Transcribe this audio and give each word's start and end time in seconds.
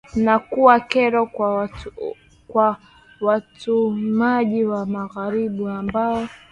na 0.25 0.39
kuwa 0.39 0.79
kero 0.79 1.25
kwa 2.47 2.77
watumiaji 3.21 4.65
wa 4.65 4.85
magari 4.85 5.45
ambao 5.67 6.27